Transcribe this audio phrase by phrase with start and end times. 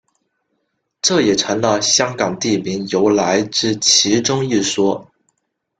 [0.99, 5.07] 这也成了香港地名由来之其中一说。